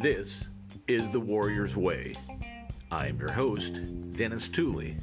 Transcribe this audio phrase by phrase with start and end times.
[0.00, 0.48] This
[0.88, 2.16] is The Warrior's Way.
[2.90, 3.78] I'm your host,
[4.16, 4.96] Dennis Tooley.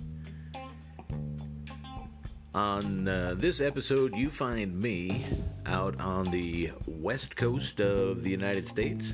[2.53, 5.25] On uh, this episode, you find me
[5.65, 9.13] out on the west coast of the United States.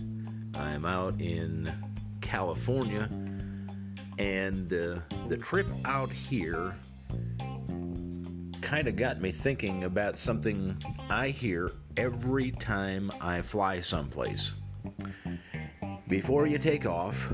[0.55, 1.71] I'm out in
[2.21, 3.07] California,
[4.17, 6.75] and uh, the trip out here
[8.71, 14.53] kind of got me thinking about something I hear every time I fly someplace.
[16.07, 17.27] Before you take off,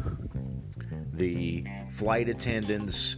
[1.13, 3.17] the flight attendants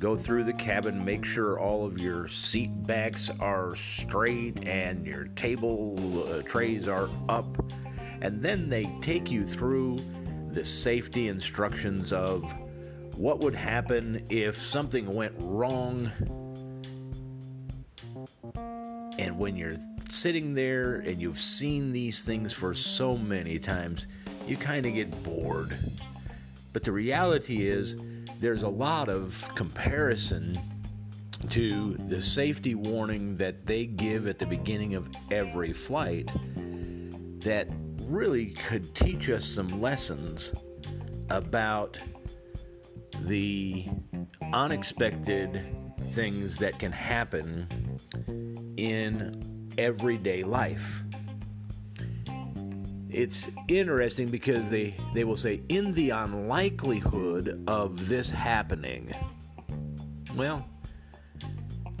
[0.00, 5.26] go through the cabin, make sure all of your seat backs are straight and your
[5.36, 7.62] table uh, trays are up,
[8.22, 10.00] and then they take you through
[10.48, 12.42] the safety instructions of
[13.14, 16.10] what would happen if something went wrong.
[18.54, 19.76] And when you're
[20.08, 24.06] sitting there and you've seen these things for so many times,
[24.46, 25.76] you kind of get bored.
[26.72, 27.96] But the reality is,
[28.38, 30.58] there's a lot of comparison
[31.50, 36.30] to the safety warning that they give at the beginning of every flight
[37.40, 37.68] that
[38.02, 40.52] really could teach us some lessons
[41.28, 41.98] about
[43.22, 43.86] the
[44.52, 45.64] unexpected
[46.10, 47.66] things that can happen
[48.88, 51.04] in everyday life
[53.12, 59.12] it's interesting because they, they will say, in the unlikelihood of this happening.
[60.36, 60.64] Well,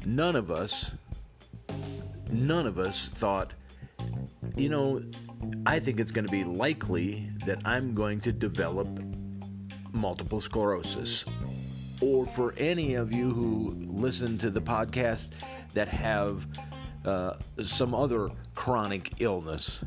[0.06, 0.92] none of us,
[2.30, 3.52] none of us thought,
[4.56, 5.02] you know,
[5.66, 8.88] I think it's going to be likely that I'm going to develop
[9.92, 11.24] multiple sclerosis.
[12.00, 15.28] Or for any of you who listen to the podcast
[15.74, 16.46] that have
[17.04, 19.84] uh, some other chronic illness,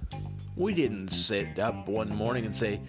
[0.55, 2.81] we didn't sit up one morning and say,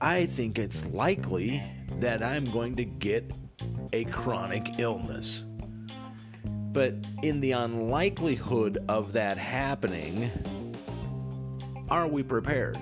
[0.00, 1.62] I think it's likely
[2.00, 3.30] that I'm going to get
[3.92, 5.44] a chronic illness.
[6.72, 10.30] But in the unlikelihood of that happening,
[11.88, 12.78] are we prepared?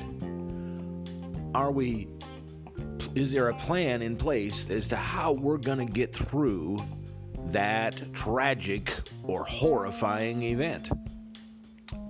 [1.54, 2.08] Are we
[3.14, 6.84] is there a plan in place as to how we're going to get through
[7.54, 8.92] that tragic
[9.22, 10.90] or horrifying event?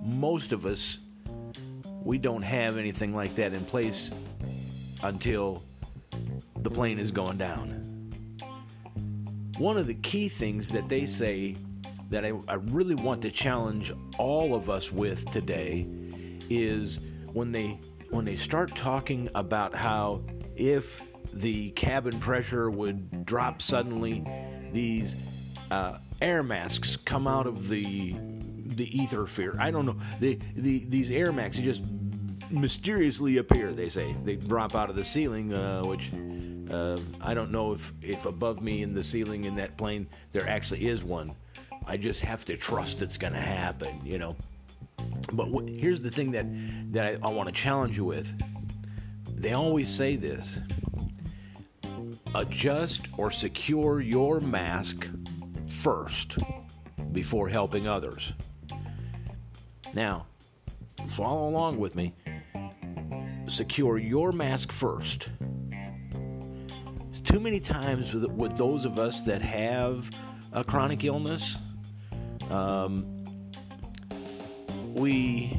[0.03, 0.97] Most of us
[2.05, 4.11] we don't have anything like that in place
[5.01, 5.63] until
[6.57, 7.81] the plane is going down.
[9.57, 11.55] One of the key things that they say
[12.11, 15.87] that I, I, really want to challenge all of us with today
[16.49, 16.99] is
[17.33, 17.79] when they
[18.11, 20.21] when they start talking about how
[20.55, 21.01] if
[21.33, 24.23] the cabin pressure would drop suddenly,
[24.71, 25.15] these
[25.71, 28.15] uh, air masks come out of the
[28.75, 29.55] the ether sphere.
[29.59, 29.95] I don't know.
[30.19, 31.83] The, the these air masks just
[32.49, 33.73] mysteriously appear.
[33.73, 36.11] They say they drop out of the ceiling, uh, which
[36.71, 40.47] uh, I don't know if if above me in the ceiling in that plane there
[40.47, 41.35] actually is one.
[41.87, 44.35] I just have to trust it's going to happen, you know.
[45.31, 46.45] But here's the thing that
[46.93, 48.33] that I, I want to challenge you with.
[49.35, 50.59] They always say this:
[52.33, 55.07] adjust or secure your mask
[55.85, 56.39] first
[57.11, 58.33] before helping others.
[59.93, 60.25] Now,
[61.09, 62.11] follow along with me
[63.45, 65.29] secure your mask first.
[67.23, 70.09] Too many times with, with those of us that have
[70.53, 71.55] a chronic illness,
[72.49, 73.05] um,
[74.95, 75.55] we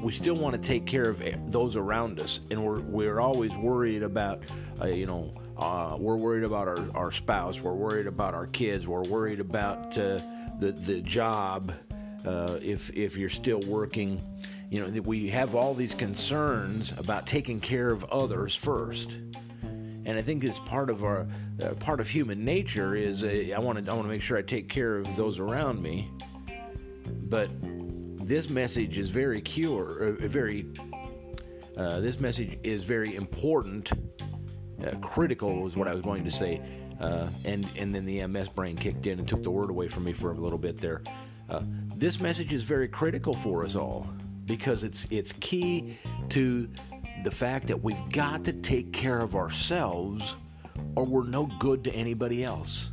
[0.00, 4.04] we still want to take care of those around us, and we're we're always worried
[4.04, 4.44] about,
[4.80, 8.86] uh, you know, uh, we're worried about our, our spouse, we're worried about our kids,
[8.86, 10.20] we're worried about uh,
[10.60, 11.72] the the job,
[12.26, 14.20] uh, if if you're still working,
[14.70, 19.16] you know, we have all these concerns about taking care of others first.
[20.04, 21.26] And I think it's part of our
[21.62, 24.38] uh, part of human nature is uh, I want to I want to make sure
[24.38, 26.10] I take care of those around me.
[27.28, 27.50] But
[28.28, 30.66] this message is very cure, uh, very.
[31.76, 33.92] Uh, this message is very important,
[34.84, 36.60] uh, critical is what I was going to say,
[37.00, 40.04] uh, and and then the MS brain kicked in and took the word away from
[40.04, 41.02] me for a little bit there.
[41.96, 44.06] this message is very critical for us all
[44.46, 45.98] because it's it's key
[46.30, 46.68] to
[47.22, 50.36] the fact that we've got to take care of ourselves
[50.94, 52.90] or we're no good to anybody else.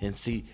[0.00, 0.44] And see,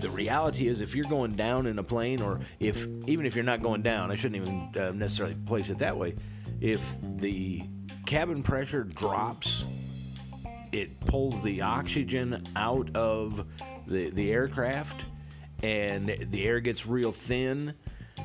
[0.00, 3.44] the reality is if you're going down in a plane or if even if you're
[3.44, 6.14] not going down, I shouldn't even uh, necessarily place it that way.
[6.60, 7.62] If the
[8.06, 9.64] cabin pressure drops,
[10.72, 13.46] it pulls the oxygen out of
[13.86, 15.04] the, the aircraft
[15.62, 17.74] and the air gets real thin,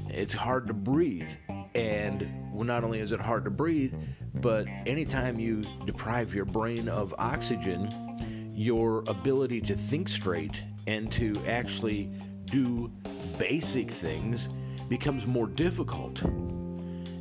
[0.09, 1.30] it's hard to breathe.
[1.74, 3.94] And not only is it hard to breathe,
[4.36, 11.33] but anytime you deprive your brain of oxygen, your ability to think straight and to
[11.47, 12.09] actually
[12.45, 12.92] do
[13.38, 14.47] basic things
[14.88, 16.21] becomes more difficult.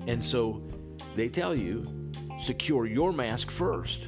[0.07, 0.63] And so
[1.17, 1.85] they tell you
[2.41, 4.07] secure your mask first.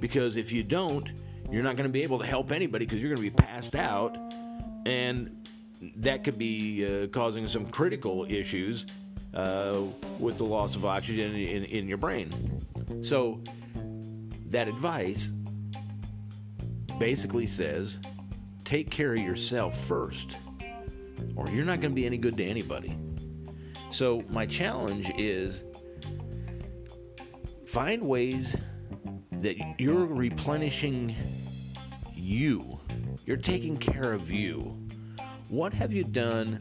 [0.00, 1.08] Because if you don't,
[1.50, 3.74] you're not going to be able to help anybody because you're going to be passed
[3.74, 4.16] out.
[4.84, 5.48] And
[5.96, 8.86] that could be uh, causing some critical issues
[9.34, 9.82] uh,
[10.18, 12.30] with the loss of oxygen in, in your brain.
[13.02, 13.40] So,
[14.46, 15.32] that advice
[16.98, 17.98] basically says
[18.64, 20.36] take care of yourself first,
[21.34, 22.96] or you're not going to be any good to anybody.
[23.90, 25.62] So, my challenge is
[27.66, 28.56] find ways
[29.46, 31.14] that you're replenishing
[32.12, 32.80] you,
[33.26, 34.76] you're taking care of you.
[35.48, 36.58] What have you done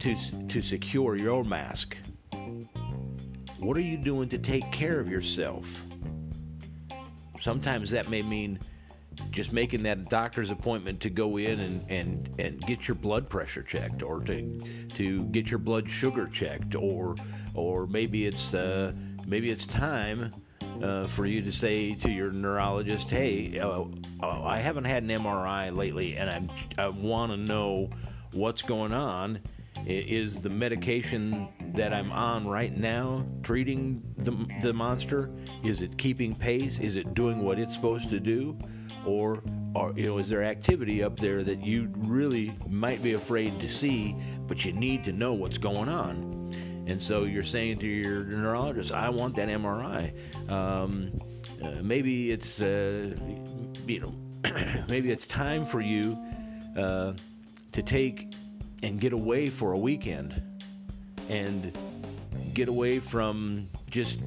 [0.00, 0.14] to,
[0.48, 1.96] to secure your mask?
[3.58, 5.80] What are you doing to take care of yourself?
[7.40, 8.58] Sometimes that may mean
[9.30, 13.62] just making that doctor's appointment to go in and, and, and get your blood pressure
[13.62, 14.60] checked or to
[14.96, 17.14] to get your blood sugar checked or
[17.54, 18.92] or maybe it's uh,
[19.26, 20.32] maybe it's time
[20.82, 23.84] uh, for you to say to your neurologist, "Hey, uh,
[24.22, 27.90] uh I haven't had an MRI lately, and I'm, I want to know
[28.32, 29.40] what's going on.
[29.86, 34.32] Is the medication that I'm on right now treating the
[34.62, 35.30] the monster?
[35.62, 36.78] Is it keeping pace?
[36.78, 38.56] Is it doing what it's supposed to do?"
[39.06, 39.42] or,
[39.74, 43.68] or you know, is there activity up there that you really might be afraid to
[43.68, 44.16] see,
[44.46, 46.50] but you need to know what's going on?
[46.86, 50.12] And so you're saying to your neurologist, I want that MRI.
[50.50, 51.12] Um,
[51.62, 53.14] uh, maybe it's, uh,
[53.86, 54.14] you know,
[54.88, 56.18] maybe it's time for you
[56.76, 57.14] uh,
[57.72, 58.34] to take
[58.82, 60.42] and get away for a weekend
[61.28, 61.76] and
[62.52, 64.20] get away from just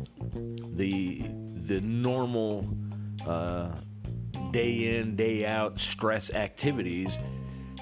[0.76, 1.22] the
[1.68, 2.68] the normal
[3.28, 3.76] uh,
[4.52, 7.20] day in, day out stress activities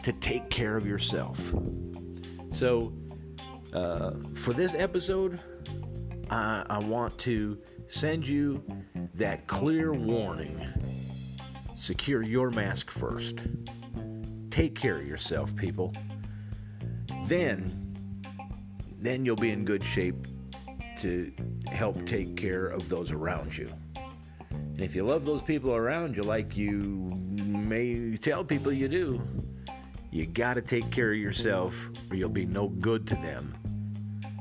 [0.04, 1.54] to take care of yourself.
[2.52, 2.94] So,
[3.76, 5.42] uh, for this episode,
[6.30, 8.64] I, I want to send you
[9.16, 10.66] that clear warning.
[11.76, 13.40] Secure your mask first.
[14.50, 15.94] Take care of yourself, people.
[17.26, 17.94] Then,
[18.98, 20.26] then you'll be in good shape
[21.00, 21.34] to
[21.70, 23.70] help take care of those around you.
[24.52, 27.10] And if you love those people around you like you
[27.46, 29.22] may tell people you do,
[30.12, 33.54] you got to take care of yourself or you'll be no good to them.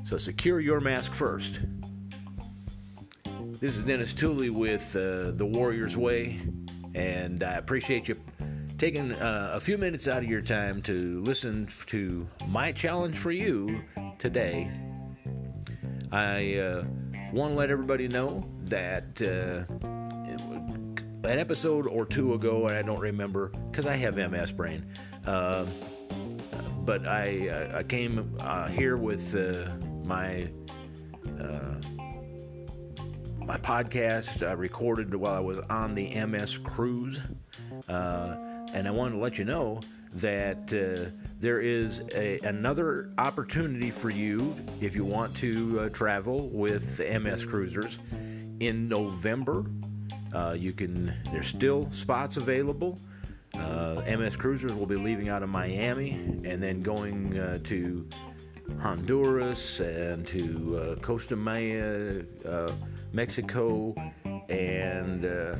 [0.04, 1.60] So secure your mask first.
[3.58, 6.40] This is Dennis Tooley with uh, The Warrior's Way,
[6.94, 8.20] and I appreciate you
[8.76, 13.30] taking uh, a few minutes out of your time to listen to my challenge for
[13.30, 13.82] you
[14.18, 14.70] today.
[16.12, 16.84] I uh,
[17.32, 19.64] want to let everybody know that uh,
[21.26, 24.84] an episode or two ago, and I don't remember because I have MS brain.
[25.26, 25.64] Uh,
[26.84, 29.70] but I uh, I came uh, here with uh,
[30.04, 30.48] my
[31.40, 31.74] uh,
[33.38, 37.20] my podcast I recorded while I was on the MS cruise,
[37.88, 38.36] uh,
[38.72, 39.80] and I wanted to let you know
[40.14, 40.68] that
[41.40, 47.99] there is a, another opportunity for you if you want to travel with MS cruisers
[48.61, 49.64] in November
[50.34, 51.14] uh, you can.
[51.32, 52.99] There's still spots available.
[53.54, 56.11] Uh, MS Cruisers will be leaving out of Miami
[56.44, 58.08] and then going uh, to
[58.80, 62.73] Honduras and to uh, Costa Maya, uh,
[63.12, 63.94] Mexico,
[64.49, 65.56] and uh,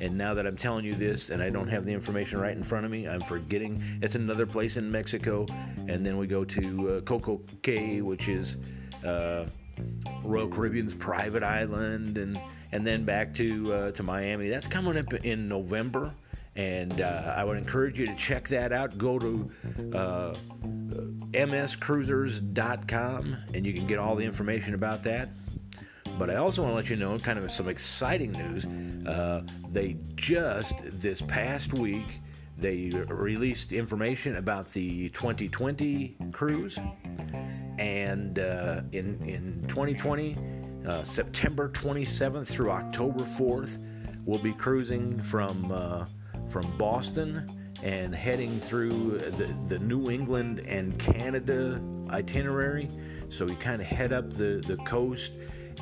[0.00, 2.62] and now that I'm telling you this and I don't have the information right in
[2.62, 3.82] front of me, I'm forgetting.
[4.02, 5.46] It's another place in Mexico,
[5.88, 8.56] and then we go to Coco Cay, which is
[10.22, 12.40] Royal Caribbean's private island, and
[12.72, 14.48] and then back to uh, to Miami.
[14.48, 16.12] That's coming up in November,
[16.56, 18.96] and uh, I would encourage you to check that out.
[18.96, 19.50] Go to
[19.94, 20.34] uh,
[21.48, 25.30] mscruisers.com, and you can get all the information about that.
[26.18, 28.66] But I also want to let you know kind of some exciting news.
[29.06, 29.42] Uh,
[29.72, 32.20] they just this past week
[32.58, 36.78] they released information about the 2020 cruise,
[37.78, 40.36] and uh, in in 2020
[40.86, 43.82] uh, September 27th through October 4th.
[44.26, 46.04] We'll be cruising from uh,
[46.50, 52.88] from Boston and heading through the, the New England and Canada itinerary.
[53.28, 55.32] So we kind of head up the, the coast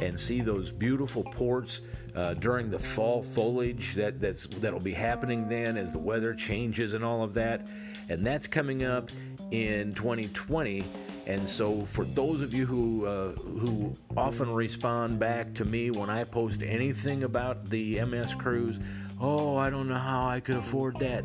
[0.00, 1.82] and see those beautiful ports
[2.14, 6.94] uh, during the fall foliage that that's that'll be happening then as the weather changes
[6.94, 7.68] and all of that.
[8.08, 9.10] and that's coming up
[9.50, 10.84] in 2020.
[11.26, 16.08] And so, for those of you who uh, who often respond back to me when
[16.08, 18.78] I post anything about the MS cruise,
[19.20, 21.24] oh, I don't know how I could afford that.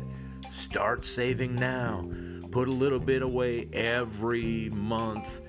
[0.54, 2.08] Start saving now.
[2.52, 5.42] Put a little bit away every month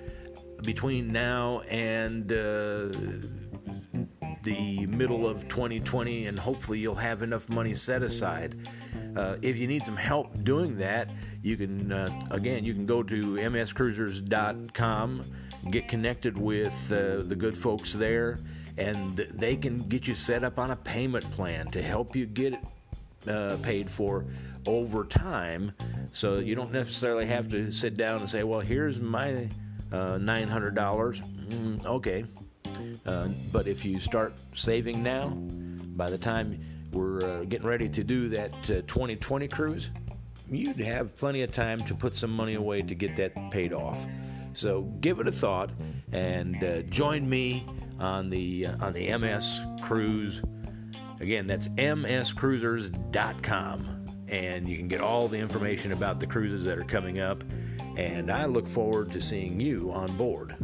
[0.63, 2.89] between now and uh,
[4.41, 8.67] the middle of 2020, and hopefully you'll have enough money set aside.
[9.15, 11.11] Uh, if you need some help doing that,
[11.43, 15.23] you can, uh, again, you can go to mscruisers.com,
[15.69, 18.39] get connected with uh, the good folks there,
[18.79, 22.55] and they can get you set up on a payment plan to help you get
[23.27, 24.25] uh, paid for
[24.67, 25.71] over time.
[26.13, 29.49] So you don't necessarily have to sit down and say, well, here's my
[29.91, 30.73] uh, $900.
[30.73, 32.25] Mm, okay.
[33.05, 35.29] Uh, but if you start saving now,
[35.95, 36.59] by the time
[36.91, 39.89] we're uh, getting ready to do that 2020 uh, cruise,
[40.49, 43.97] you'd have plenty of time to put some money away to get that paid off.
[44.53, 45.71] So give it a thought
[46.11, 47.65] and uh, join me
[47.99, 50.41] on the on the MS cruise.
[51.19, 56.83] Again, that's mscruisers.com, and you can get all the information about the cruises that are
[56.83, 57.43] coming up.
[57.97, 60.55] And I look forward to seeing you on board.